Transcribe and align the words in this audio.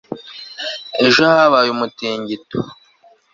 ejo 1.07 1.21
habaye 1.35 1.69
umutingito 1.75 2.57